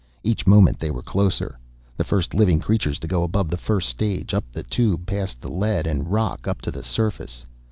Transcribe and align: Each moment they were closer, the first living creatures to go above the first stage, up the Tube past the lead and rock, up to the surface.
Each 0.23 0.47
moment 0.47 0.79
they 0.79 0.89
were 0.89 1.03
closer, 1.03 1.59
the 1.95 2.03
first 2.03 2.33
living 2.33 2.59
creatures 2.59 2.97
to 3.01 3.07
go 3.07 3.21
above 3.21 3.49
the 3.51 3.55
first 3.57 3.87
stage, 3.87 4.33
up 4.33 4.45
the 4.51 4.63
Tube 4.63 5.05
past 5.05 5.39
the 5.39 5.47
lead 5.47 5.85
and 5.85 6.11
rock, 6.11 6.47
up 6.47 6.59
to 6.61 6.71
the 6.71 6.81
surface. 6.81 7.45